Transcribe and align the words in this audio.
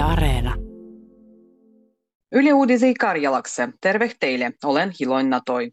Yle 0.00 0.06
Areena. 0.08 0.54
Yle 2.32 2.54
Uudisi 2.54 2.94
Karjalakse. 2.94 3.68
Terve 3.80 4.10
teille, 4.20 4.52
olen 4.64 4.92
Hiloin 5.00 5.30
Natoi. 5.30 5.72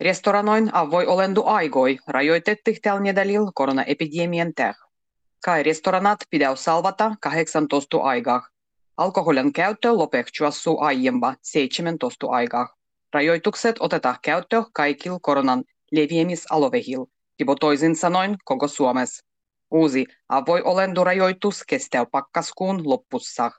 Restoranoin 0.00 0.70
avoi 0.74 1.06
olendu 1.06 1.42
aigoi 1.46 1.98
rajoitetti 2.06 2.78
tällä 2.82 3.00
nedälil 3.00 3.46
koronaepidemian 3.54 4.54
täh. 4.54 4.76
Kai 5.44 5.62
restoranat 5.62 6.18
pidäu 6.30 6.56
salvata 6.56 7.14
18 7.20 7.98
aikaa. 7.98 8.48
Alkoholin 8.96 9.52
käyttö 9.52 9.92
lopehtuassu 9.92 10.78
aiempa 10.80 11.34
17 11.42 12.26
aikaa. 12.26 12.68
Rajoitukset 13.14 13.76
otetaan 13.80 14.16
käyttö 14.22 14.62
kaikilla 14.72 15.18
koronan 15.22 15.64
leviämisalovehil, 15.92 17.06
tipo 17.36 17.54
toisin 17.54 17.96
sanoin 17.96 18.36
koko 18.44 18.68
Suomessa. 18.68 19.33
Uusi 19.70 20.06
avoi 20.28 20.62
olendurajoitus 20.62 21.64
kestää 21.66 22.06
pakkaskuun 22.06 22.88
loppussa. 22.88 23.50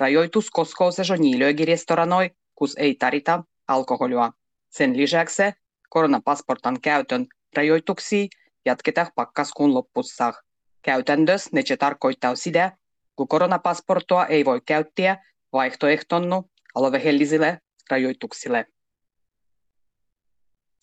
Rajoitus 0.00 0.50
koskee 0.50 0.92
sezoniilögi 0.92 1.64
restoranoi, 1.64 2.30
kus 2.54 2.74
ei 2.76 2.94
tarita 2.94 3.44
alkoholia. 3.68 4.32
Sen 4.68 4.96
lisäksi 4.96 5.42
koronapassportan 5.90 6.80
käytön 6.80 7.26
rajoituksia 7.56 8.26
jatketaan 8.64 9.10
pakkaskuun 9.14 9.74
loppussa. 9.74 10.34
Käytännössä 10.82 11.50
ne 11.52 11.62
tarkoittaa 11.78 12.36
sitä, 12.36 12.72
kun 13.16 13.28
koronapasporttua 13.28 14.26
ei 14.26 14.44
voi 14.44 14.60
käyttää 14.66 15.24
vaihtoehtonu 15.52 16.50
alovehellisille 16.74 17.60
rajoituksille. 17.90 18.66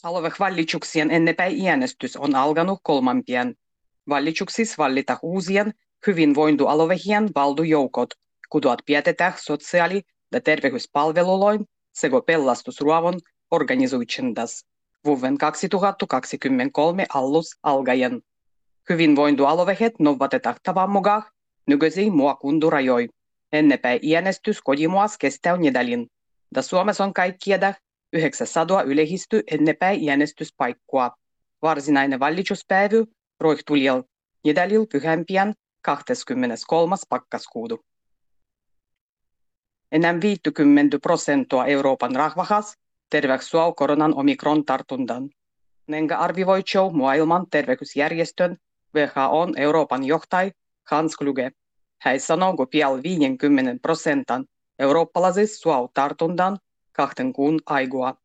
Aluevalituksien 0.03 1.11
ennepäin 1.11 1.67
äänestys 1.67 2.17
on 2.17 2.35
alkanut 2.35 2.79
kolmampien. 2.83 3.55
Valituksissa 4.09 4.75
vallita 4.77 5.19
uusien 5.21 5.73
hyvinvointialueiden 6.07 7.29
valtujoukot, 7.35 8.09
kutuat 8.49 8.79
pidetään 8.85 9.33
sosiaali- 9.37 10.01
ja 10.31 10.41
terveyspalveluloin 10.41 11.65
sekä 11.93 12.21
pelastusruovon 12.25 13.19
organisoitsendas 13.51 14.65
vuoden 15.05 15.37
2023 15.37 17.05
allus 17.13 17.47
algaen. 17.63 18.21
Hyvinvointialueet 18.89 19.93
noudatetaan 19.99 20.55
tavan 20.63 20.89
mukaan 20.89 21.23
nykyisiä 21.67 22.11
muokundurajoi. 22.11 23.09
Ennepäin 23.53 23.99
äänestys 24.15 24.61
kotimuas 24.61 25.17
kestää 25.17 25.57
nedälin. 25.57 26.07
Da 26.55 26.61
Suomessa 26.61 27.03
on 27.03 27.13
kaikkieda 27.13 27.73
900 28.13 28.81
ylehisty 28.81 29.43
ennepäin 29.51 30.09
äänestyspaikkoa. 30.09 31.11
Varsinainen 31.61 32.19
valituspäivä 32.19 33.05
roihtuliel 33.39 34.03
nedälil 34.45 34.85
pyhämpiän 34.91 35.53
23. 35.81 36.95
pakkaskuudu. 37.09 37.85
Enää 39.91 40.21
50 40.21 40.99
prosenttia 40.99 41.65
Euroopan 41.65 42.15
rahvahas 42.15 42.77
terveksyä 43.09 43.61
koronan 43.75 44.15
omikron 44.15 44.65
tartundan. 44.65 45.29
Nenga 45.87 46.15
arvioitsou 46.15 46.89
maailman 46.89 47.45
terveysjärjestön 47.51 48.57
WHOn 48.95 49.53
Euroopan 49.57 50.03
johtaj 50.03 50.51
Hans 50.83 51.15
Kluge. 51.15 51.51
Hän 52.01 52.19
sanoo, 52.19 52.55
kun 52.55 52.67
pian 52.67 53.03
50 53.03 53.81
prosentan 53.81 54.45
eurooppalaisista 54.79 55.57
suau 55.57 55.89
tartundan 55.93 56.57
kahden 56.91 57.33
kuun 57.33 57.59
aigua. 57.65 58.17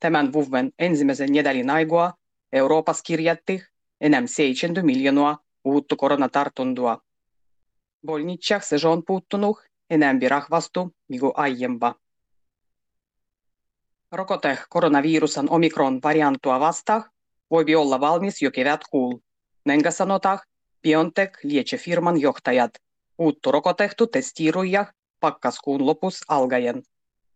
Tämän 0.00 0.32
vuoden 0.32 0.72
ensimmäisen 0.78 1.32
nedälin 1.32 1.70
aigua 1.70 2.12
Euroopassa 2.52 3.02
kirjatti 3.06 3.62
enää 4.00 4.22
70 4.26 4.86
miljoonaa 4.86 5.38
uutta 5.64 5.96
koronatartuntua. 5.96 6.98
Bolnitsach 8.06 8.64
se 8.64 8.88
on 8.88 9.02
puuttunut 9.06 9.58
enemmän 9.90 10.30
rahvastu 10.30 10.94
kuin 11.20 11.32
aiempa. 11.34 11.94
Rokote 14.12 14.58
koronavirusan 14.68 15.50
omikron 15.50 16.00
variantua 16.02 16.60
vastaan 16.60 17.04
voi 17.50 17.74
olla 17.74 18.00
valmis 18.00 18.42
jo 18.42 18.50
kevätkuulla. 18.50 19.18
Nenga 19.64 19.90
sanotaan 19.90 20.38
BioNTech 20.82 21.38
lietsefirman 21.42 22.20
johtajat. 22.20 22.70
Uuttu 23.18 23.52
rokotettu 23.52 24.06
testiiruja 24.06 24.86
pakkaskuun 25.20 25.86
lopussa 25.86 26.24
algaen. 26.28 26.82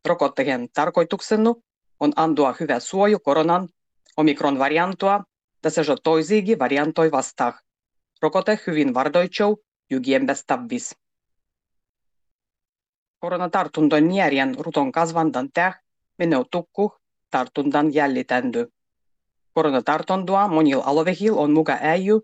Rokotteen 0.04 0.68
tarkoituksena 0.74 1.54
on 2.00 2.12
antaa 2.16 2.54
hyvä 2.60 2.80
suoju 2.80 3.18
koronan 3.18 3.68
omikron 4.16 4.58
variantua 4.58 5.24
tässä 5.62 5.80
jo 5.88 5.96
toisiinkin 5.96 6.58
variantoi 6.58 7.10
vastaan. 7.10 7.52
Rokote 8.22 8.58
hyvin 8.66 8.94
vardoitsou 8.94 9.56
jugiembäs 9.90 10.44
tavis. 10.46 10.96
Koronatartuntojen 13.20 14.08
njärjen 14.08 14.56
ruton 14.58 14.92
kasvandan 14.92 15.48
täh 15.54 15.80
menee 16.18 16.44
tukku 16.50 16.92
tartuntan 17.30 17.94
jäljitändy. 17.94 18.66
Koronatartuntoa 19.54 20.48
monilla 20.48 20.84
alueilla 20.84 21.40
on 21.40 21.52
muka 21.52 21.78
äijy, 21.80 22.20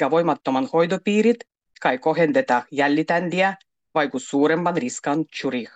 ja 0.00 0.10
voimattoman 0.10 0.68
hoidopiirit 0.72 1.36
kai 1.80 1.98
kohendetaan 1.98 2.62
jäljitändiä 2.70 3.56
vaiku 3.94 4.18
suuremman 4.18 4.76
riskan 4.76 5.24
churih. 5.24 5.70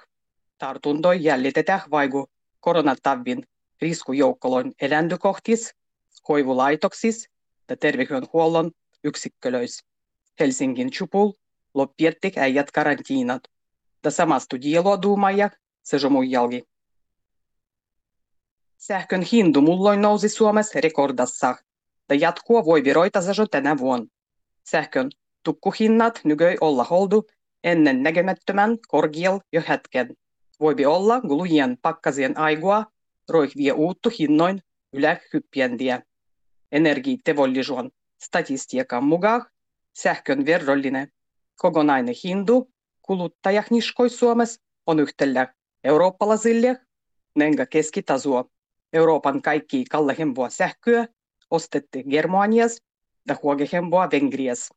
Tartuntoi 0.58 1.24
jäljitetään 1.24 1.80
vaiku 1.90 2.26
koronatavin 2.60 3.42
riskujoukkoloin 3.82 4.72
eläindykohtis 4.80 5.74
hoivulaitoksissa 6.28 7.30
ja 7.70 7.76
terveydenhuollon 7.76 8.70
yksikköissä. 9.04 9.86
Helsingin 10.40 10.90
Chupul 10.90 11.32
loppiettik 11.74 12.38
äijät 12.38 12.70
karantiinat. 12.70 13.42
Ja 14.04 14.10
samastu 14.10 14.56
dieloduumaja 14.60 15.50
se 15.82 15.96
jalgi. 16.30 16.62
Sähkön 18.76 19.22
hindu 19.22 19.60
mulloin 19.60 20.02
nousi 20.02 20.28
Suomessa 20.28 20.80
rekordassa 20.80 21.56
ja 22.08 22.14
jatkua 22.14 22.64
voi 22.64 22.84
viroita 22.84 23.22
se 23.22 23.32
tänä 23.50 23.78
vuonna. 23.78 24.06
Sähkön 24.70 25.10
tukkuhinnat 25.42 26.20
nykyi 26.24 26.56
olla 26.60 26.84
holdu 26.84 27.26
ennen 27.64 28.02
näkemättömän 28.02 28.78
korgiel 28.88 29.40
jo 29.52 29.62
hetken. 29.68 30.16
Voipi 30.60 30.86
olla 30.86 31.20
gulujien 31.20 31.78
pakkasien 31.82 32.38
aigua 32.38 32.84
roihvia 33.28 33.74
uuttu 33.74 34.10
hinnoin 34.18 34.62
ylä 34.92 35.20
hyppiendiä 36.72 36.92
energiateollisuuden 36.92 37.90
statistiikan 38.22 39.04
mukaan 39.04 39.46
sähkön 39.94 40.46
verrollinen 40.46 41.12
kokonainen 41.56 42.14
hindu 42.24 42.70
kuluttajahniskoi 43.02 44.10
Suomessa 44.10 44.60
on 44.86 45.00
yhtälä 45.00 45.54
eurooppalaisille 45.84 46.80
nenga 47.34 47.66
keskitasoa. 47.66 48.44
Euroopan 48.92 49.42
kaikki 49.42 49.84
kallehempoa 49.84 50.50
sähköä 50.50 51.08
ostetti 51.50 52.04
Germanias 52.04 52.82
ja 53.28 53.36
huogehempoa 53.42 54.08
Vengrias. 54.10 54.70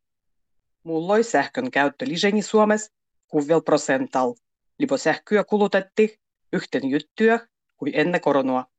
Mulloi 0.84 1.24
sähkön 1.24 1.72
käyttö 1.72 2.06
liseni 2.06 2.42
Suomessa 2.42 2.92
kuvel 3.28 3.62
prosental, 3.62 4.36
lipo 4.80 4.98
sähköä 4.98 5.44
kulutetti 5.44 6.20
yhten 6.54 6.90
juttyä 6.90 7.48
kuin 7.78 7.92
ennen 7.96 8.22
koronaa. 8.22 8.71